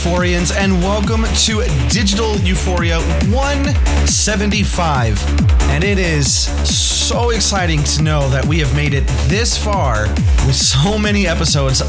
[0.00, 5.22] Euphorians, and welcome to Digital Euphoria 175.
[5.68, 10.08] And it is so exciting to know that we have made it this far
[10.46, 11.82] with so many episodes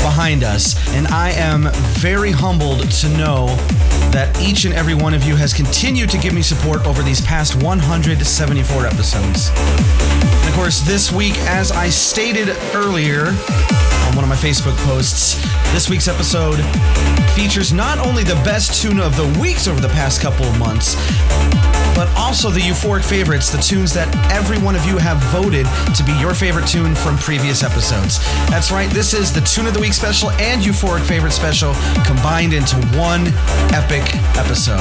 [0.00, 0.74] behind us.
[0.94, 3.48] And I am very humbled to know
[4.12, 7.20] that each and every one of you has continued to give me support over these
[7.20, 9.50] past 174 episodes.
[9.54, 15.42] And of course, this week, as I stated earlier on one of my Facebook posts,
[15.72, 16.58] this week's episode
[17.34, 20.94] features not only the best tune of the weeks over the past couple of months,
[21.94, 26.02] but also the euphoric favorites, the tunes that every one of you have voted to
[26.02, 28.18] be your favorite tune from previous episodes.
[28.50, 31.72] That's right, this is the Tune of the Week special and euphoric favorite special
[32.04, 33.26] combined into one
[33.84, 34.80] epic episode.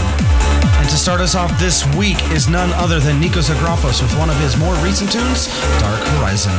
[0.80, 4.30] And to start us off this week is none other than Nikos Agrafos with one
[4.30, 5.48] of his more recent tunes,
[5.80, 6.54] Dark Horizon.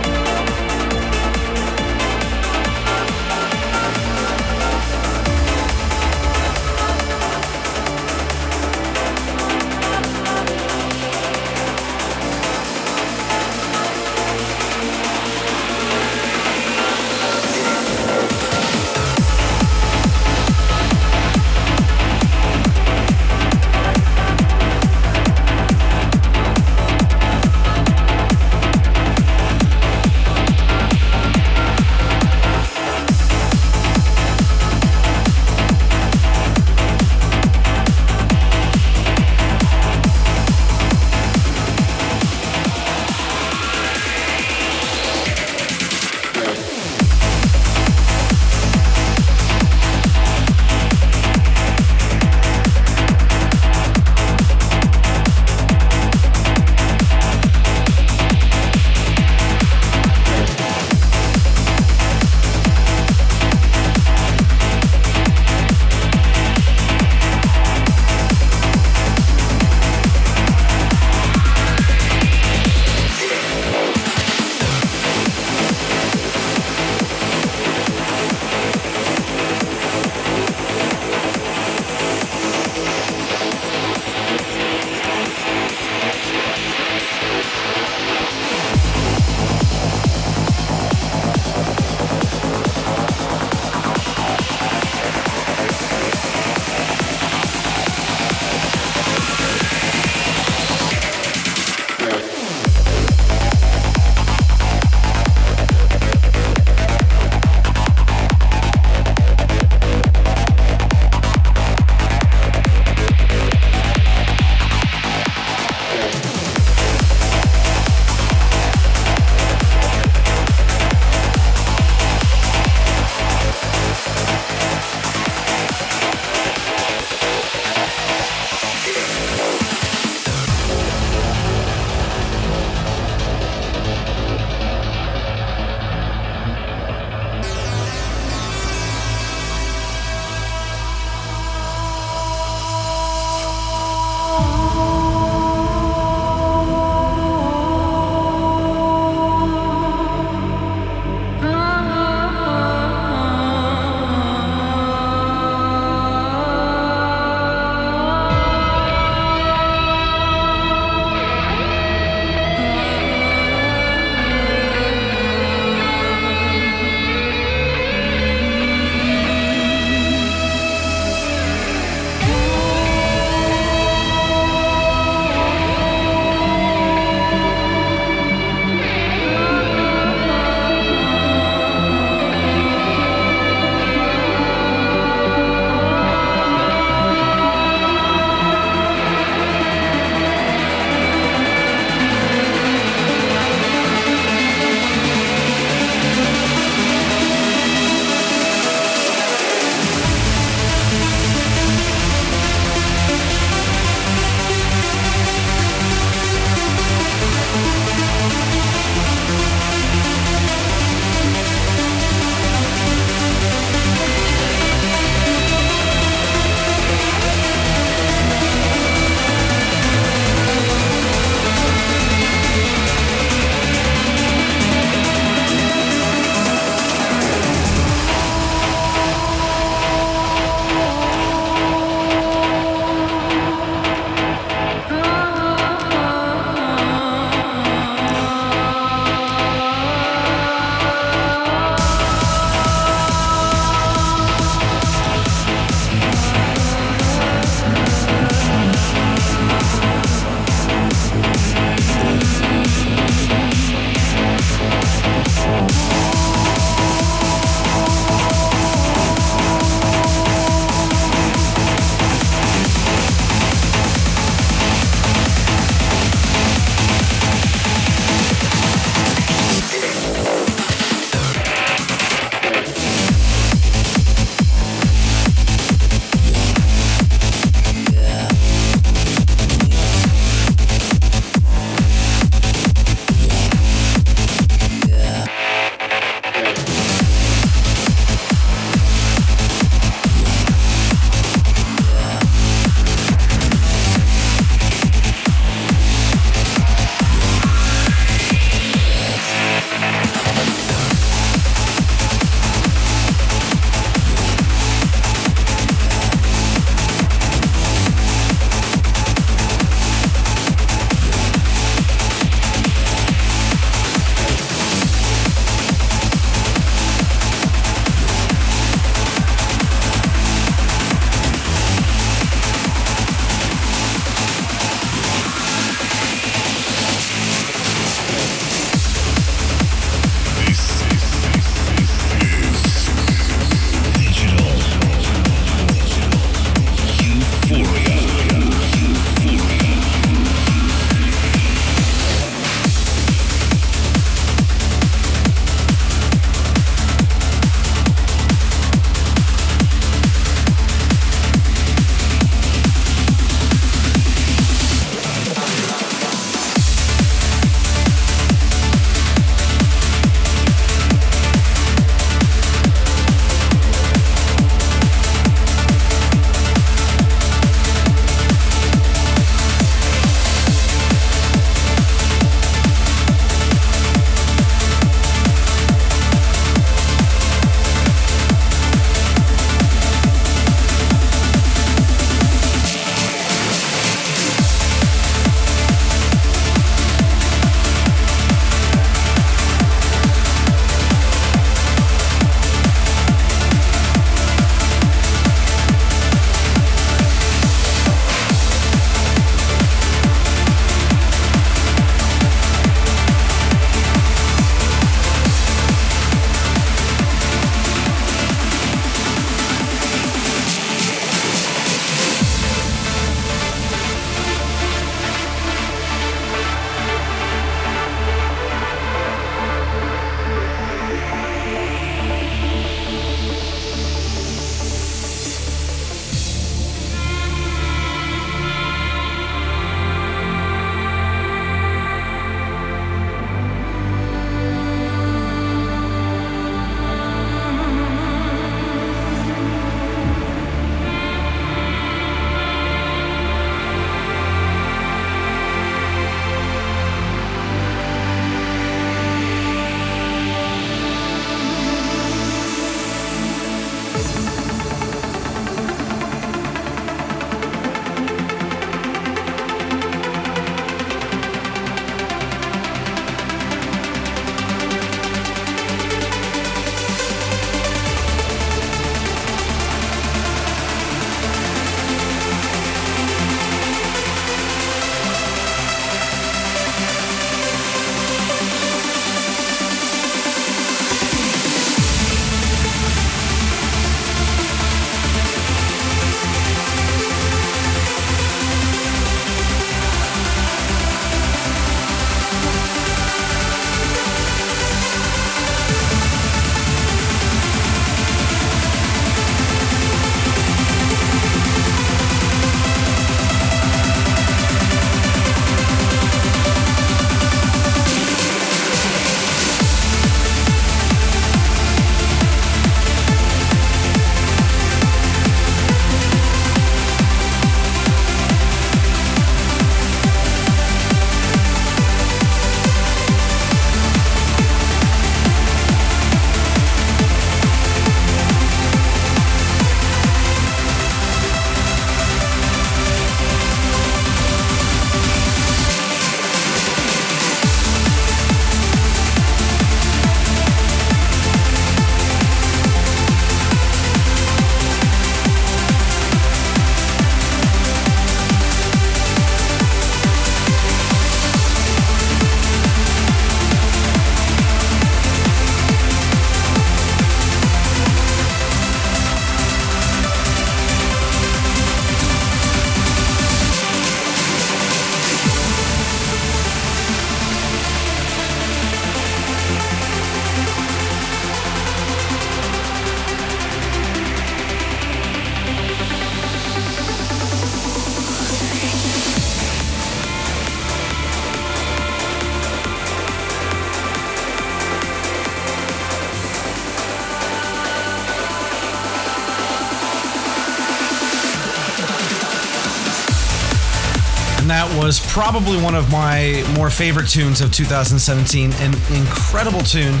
[595.12, 598.50] Probably one of my more favorite tunes of 2017.
[598.50, 600.00] An incredible tune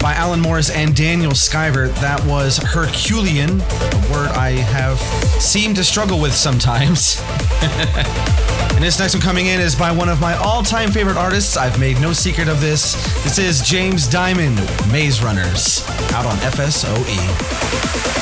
[0.00, 1.92] by Alan Morris and Daniel Skyver.
[1.96, 5.00] That was Herculean, a word I have
[5.42, 7.20] seemed to struggle with sometimes.
[7.62, 11.56] and this next one coming in is by one of my all time favorite artists.
[11.56, 12.94] I've made no secret of this.
[13.24, 14.56] This is James Diamond,
[14.92, 18.21] Maze Runners, out on FSOE.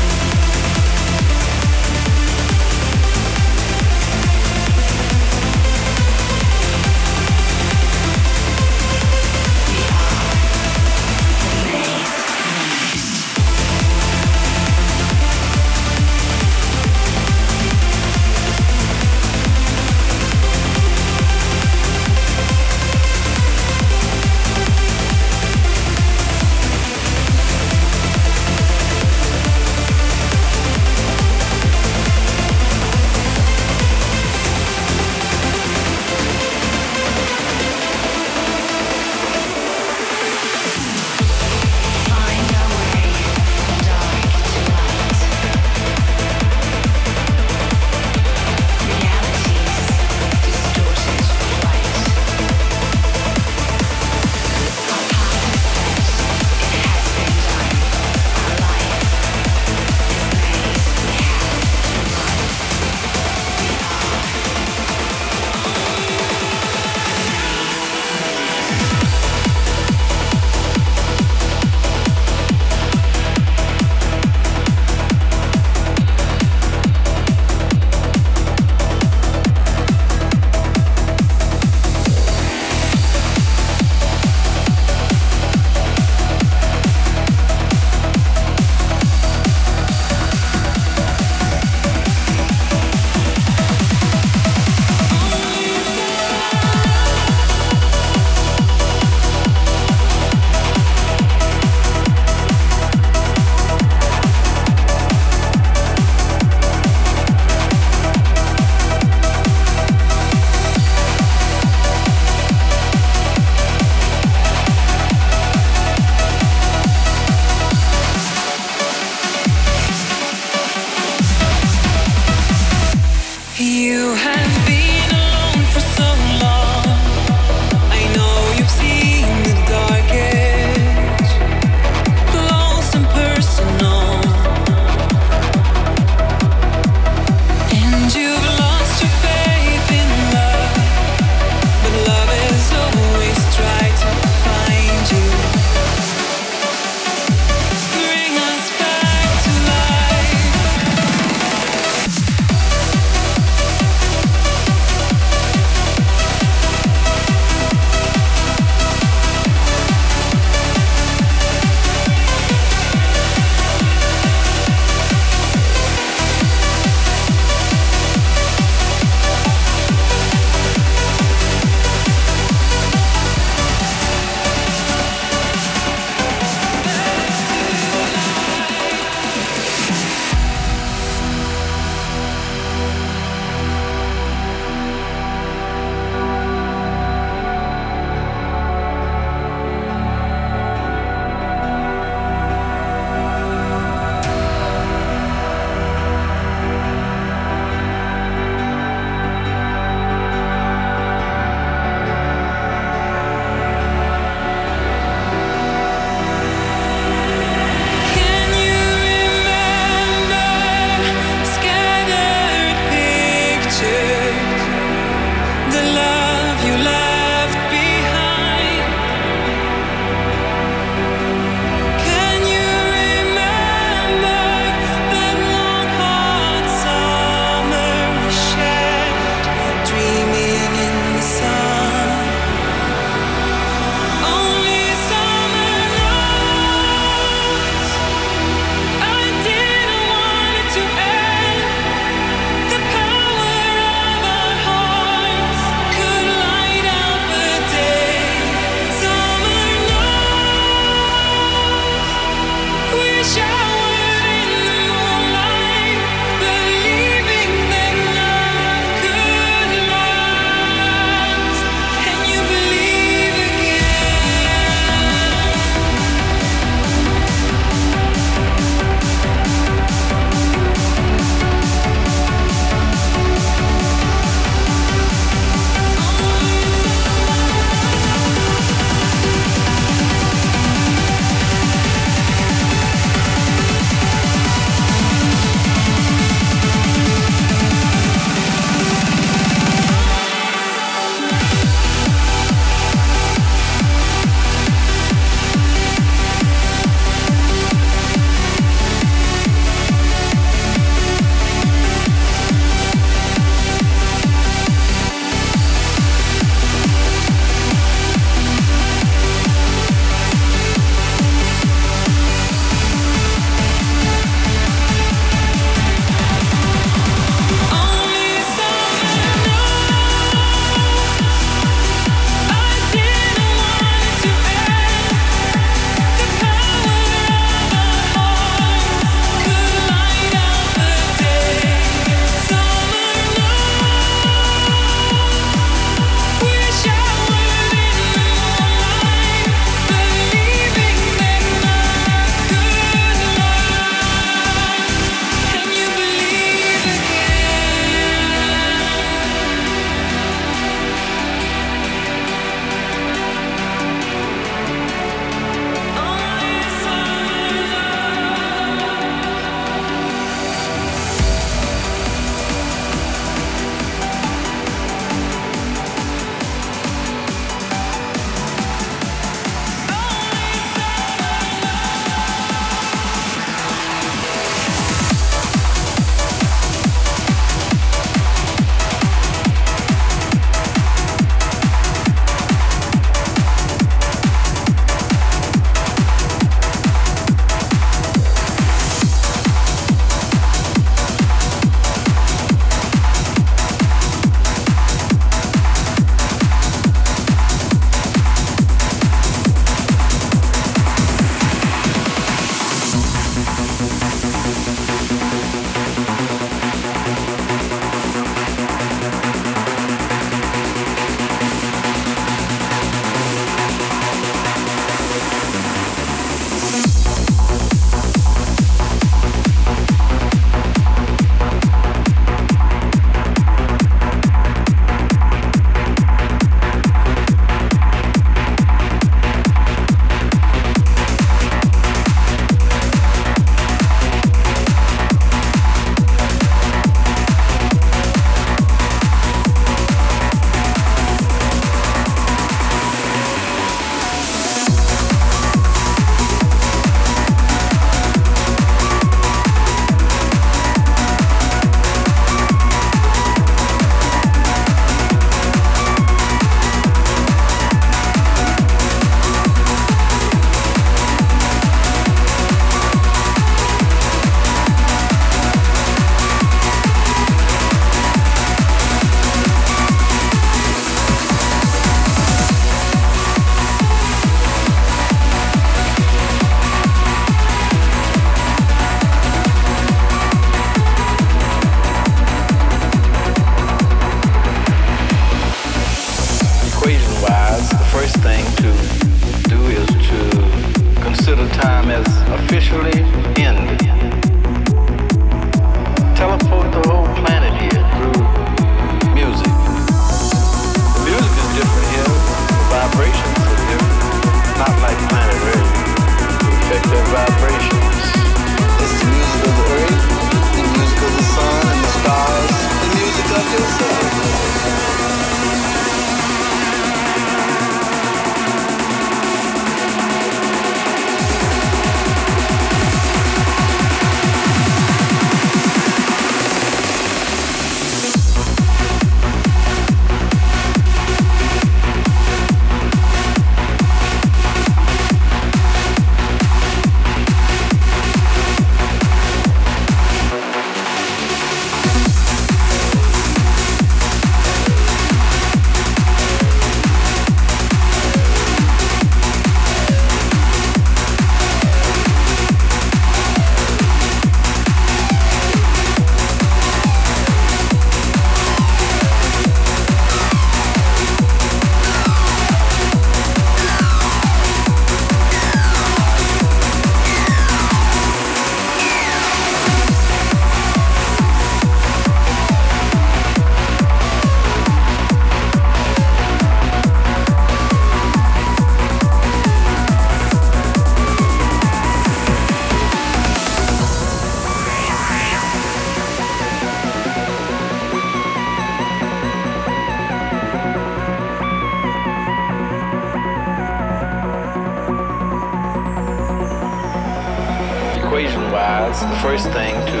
[598.50, 600.00] Wise, the first thing to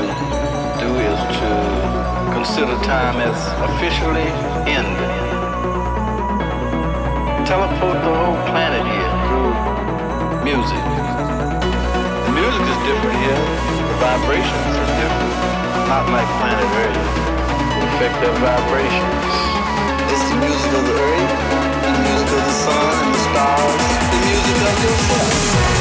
[0.82, 1.50] do is to
[2.34, 3.38] consider time as
[3.70, 4.26] officially
[4.66, 5.10] ended.
[7.46, 9.54] Teleport the whole planet here through
[10.42, 10.82] music.
[12.26, 13.42] The music is different here.
[13.86, 15.34] The vibrations are different.
[15.86, 17.06] Not like planet Earth.
[17.78, 19.30] We affect their vibrations.
[20.10, 21.34] It's the music of the earth,
[21.86, 25.79] the music of the sun and the stars, the music of yourself.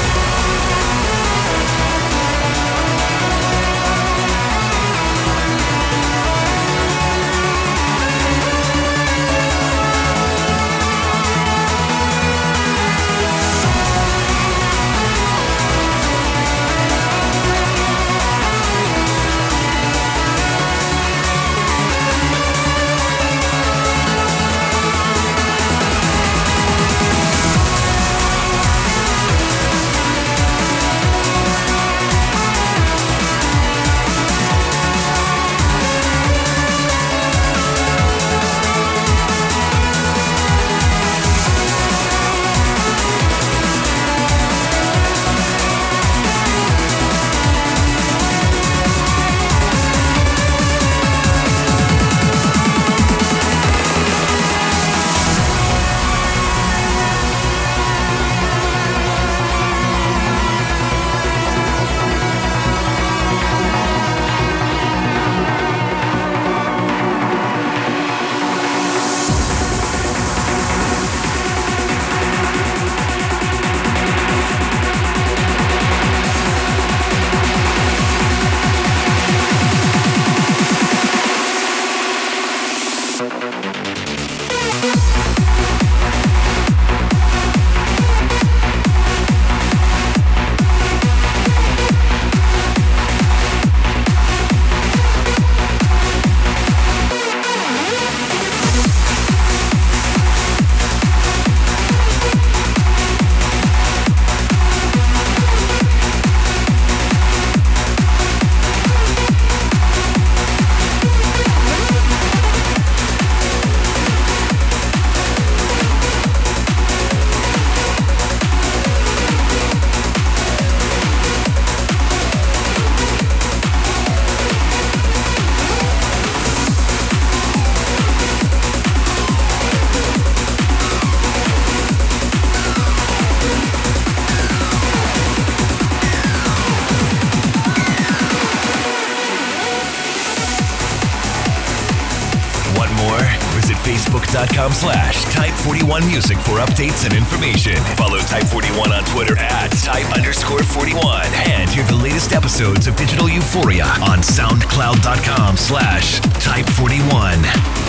[145.99, 147.75] 41 Music for updates and information.
[147.95, 152.95] Follow Type 41 on Twitter at Type underscore 41 and hear the latest episodes of
[152.95, 157.88] Digital Euphoria on SoundCloud.com slash Type 41.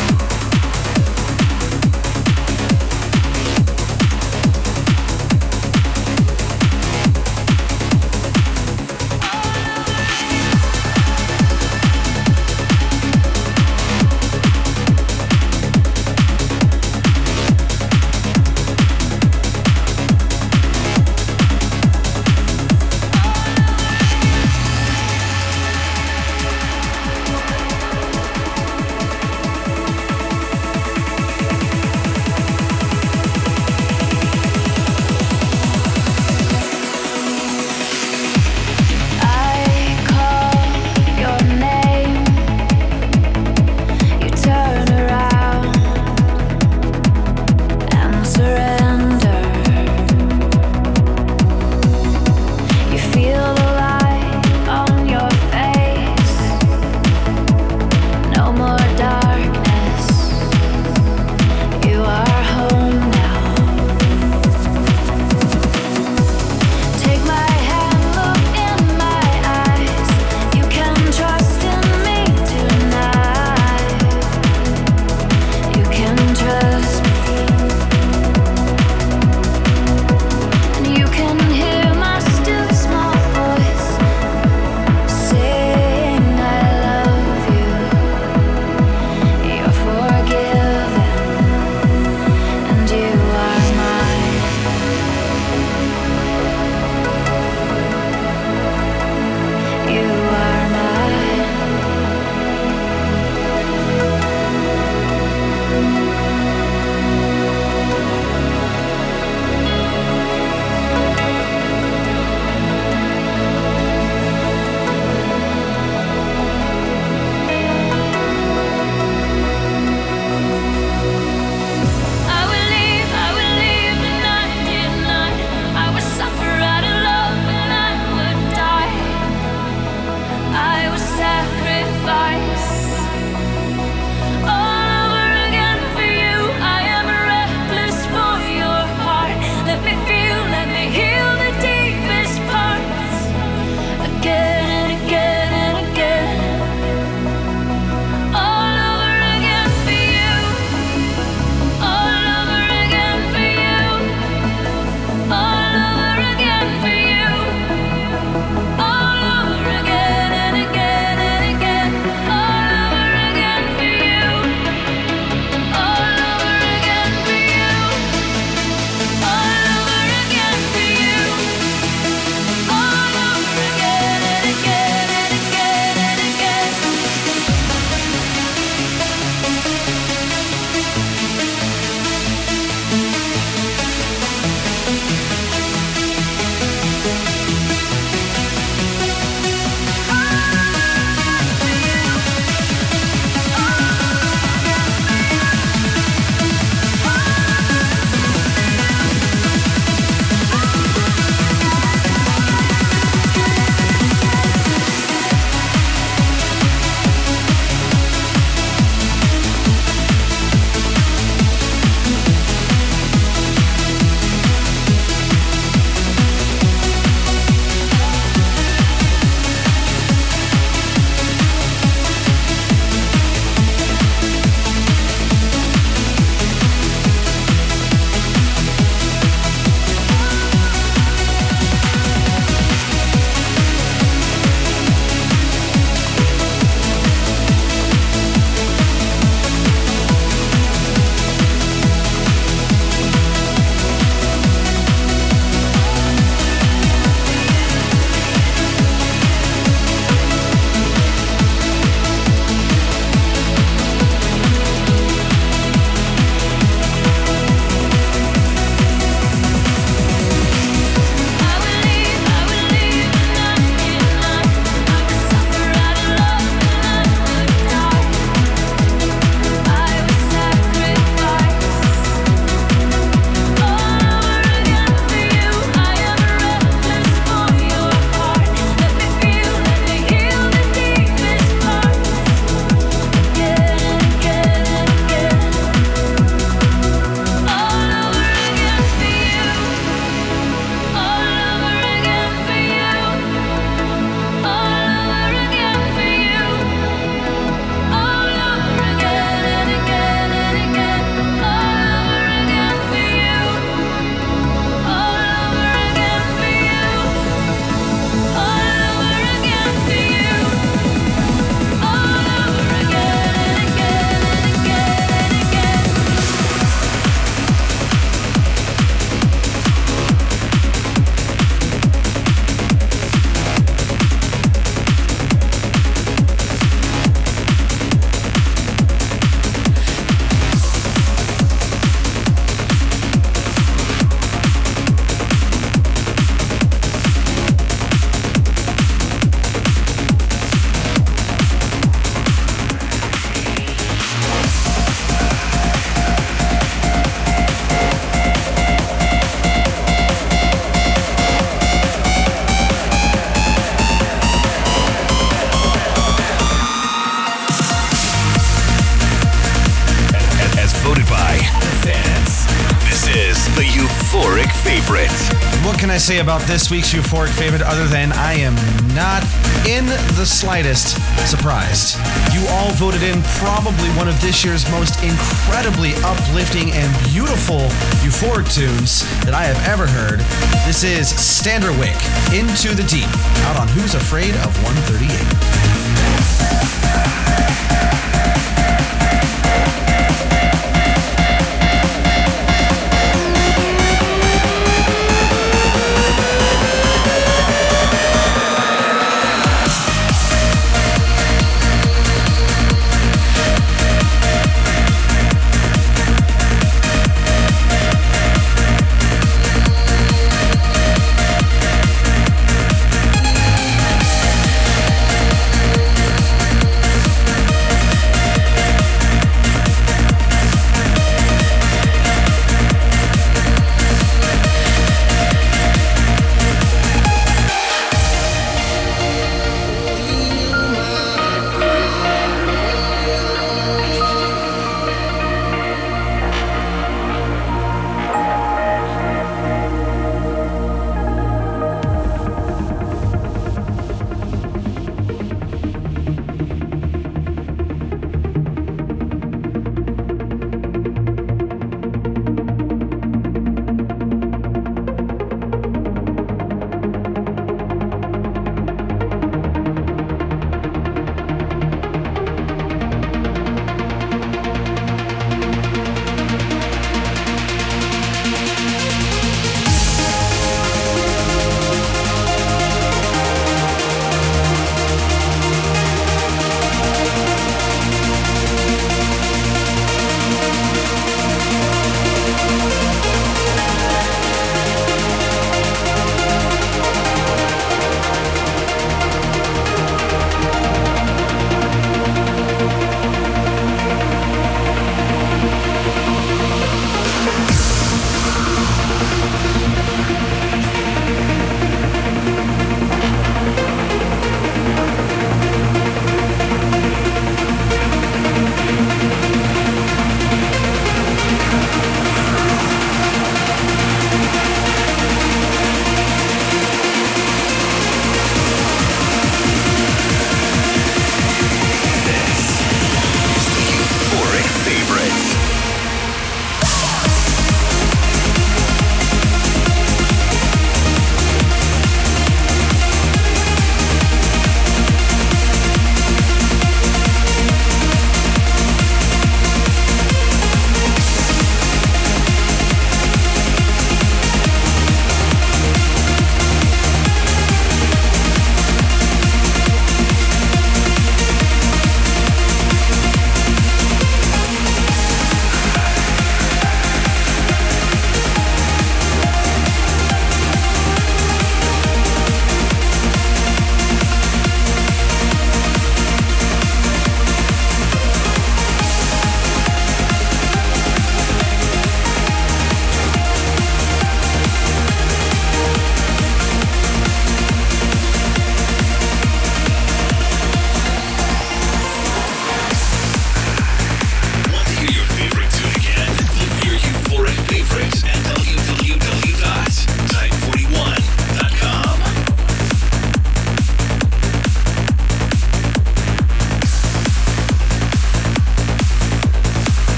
[366.00, 368.54] say about this week's euphoric favorite other than I am
[368.94, 369.22] not
[369.68, 369.84] in
[370.16, 370.96] the slightest
[371.28, 371.98] surprised.
[372.32, 377.68] You all voted in probably one of this year's most incredibly uplifting and beautiful
[378.00, 380.20] euphoric tunes that I have ever heard.
[380.66, 382.00] This is Standerwick
[382.32, 383.10] Into the Deep,
[383.44, 385.70] out on Who's Afraid of 138.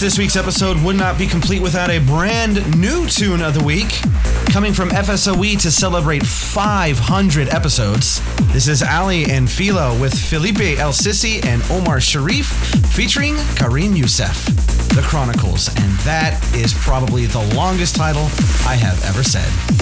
[0.00, 4.00] This week's episode would not be complete without a brand new tune of the week.
[4.46, 8.22] Coming from FSOE to celebrate 500 episodes,
[8.52, 12.44] this is Aly and Fila with Philippe El Sisi and Omar Sherif
[12.94, 14.46] featuring Karim Youssef.
[14.94, 18.26] The Chronicles, and that is probably the longest title
[18.66, 19.77] I have ever said.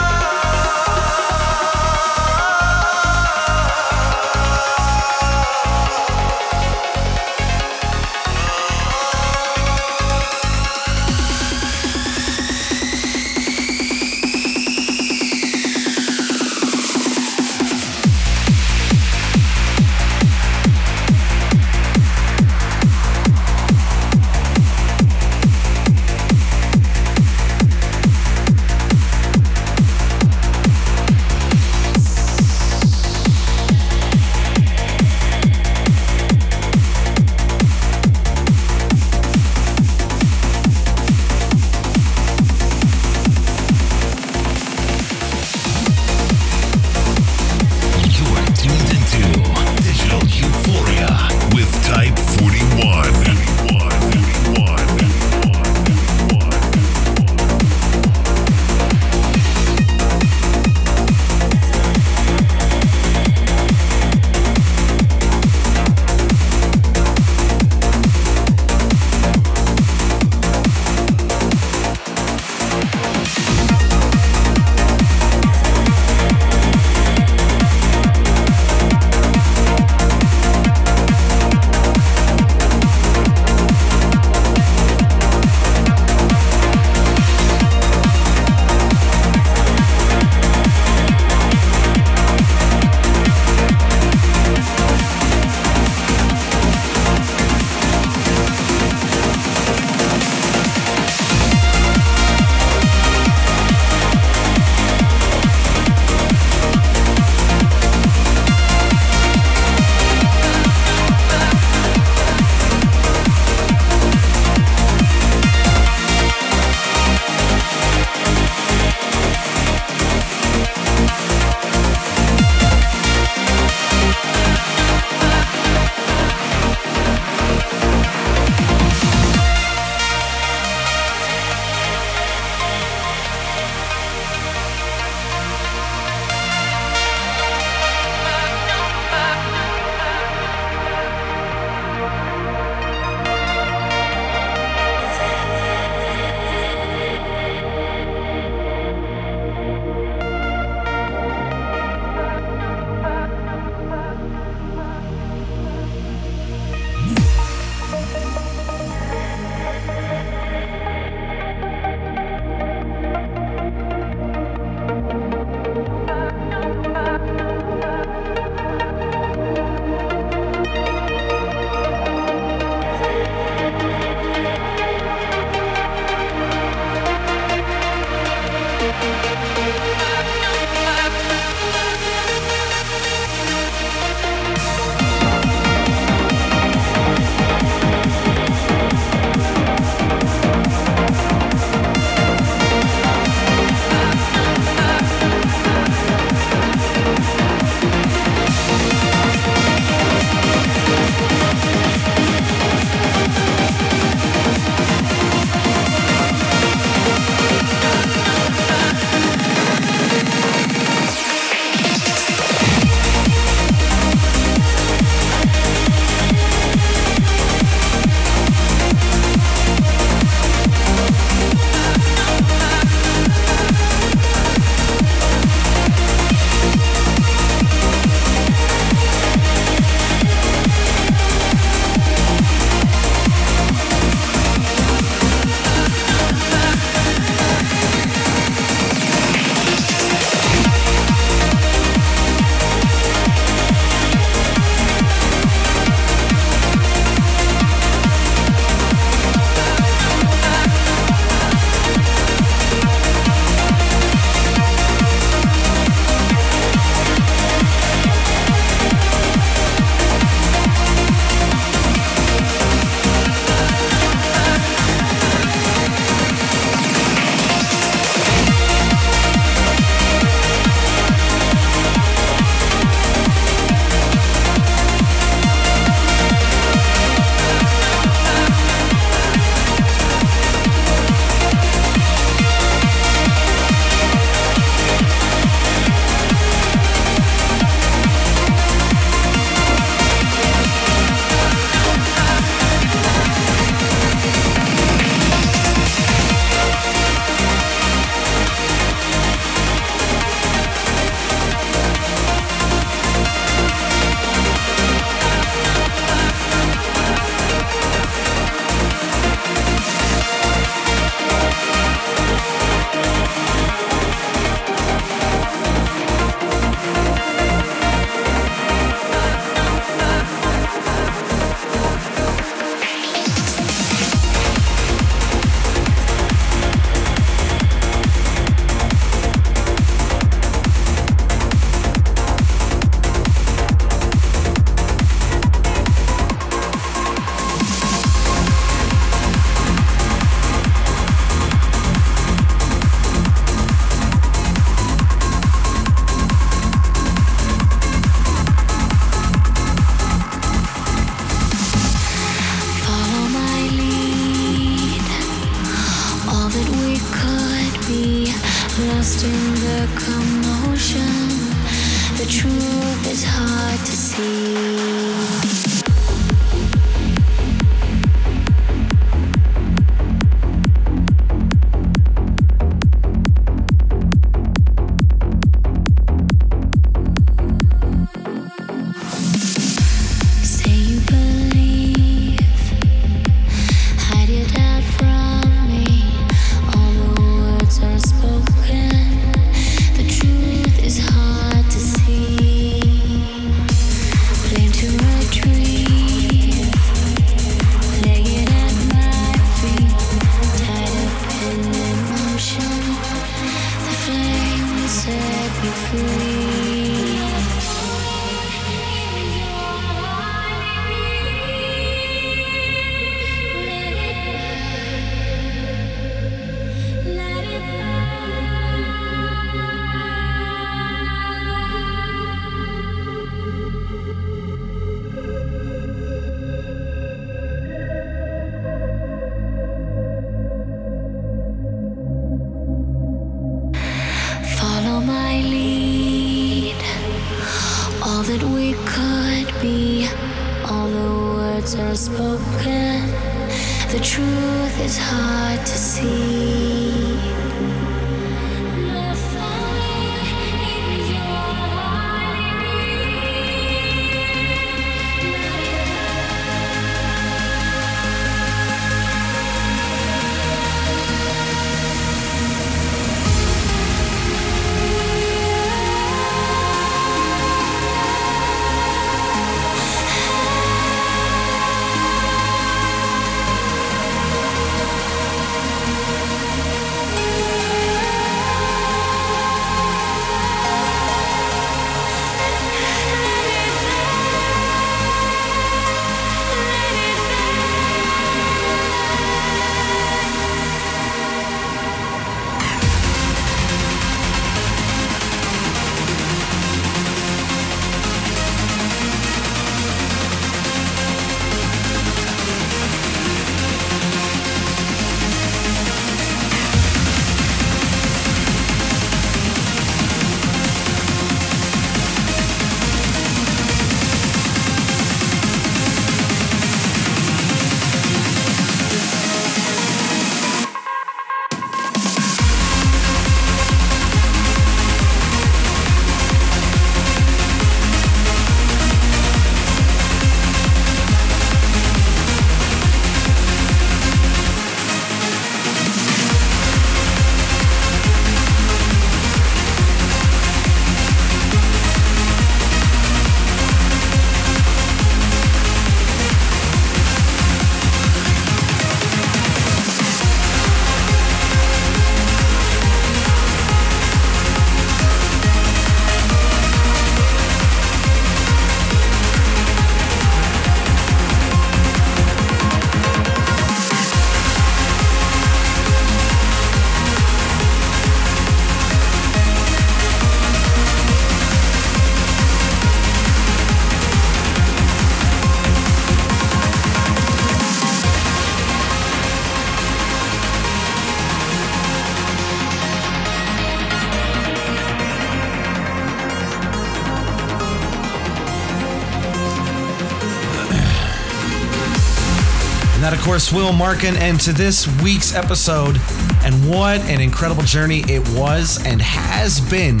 [593.22, 596.00] Course, Will Markin, and to this week's episode.
[596.44, 600.00] And what an incredible journey it was and has been.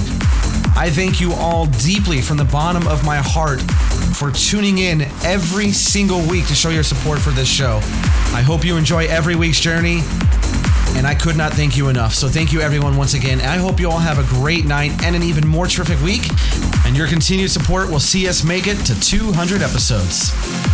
[0.76, 3.60] I thank you all deeply from the bottom of my heart
[4.16, 7.76] for tuning in every single week to show your support for this show.
[8.34, 10.00] I hope you enjoy every week's journey,
[10.96, 12.14] and I could not thank you enough.
[12.14, 13.40] So, thank you everyone once again.
[13.40, 16.22] I hope you all have a great night and an even more terrific week.
[16.86, 20.71] And your continued support will see us make it to 200 episodes.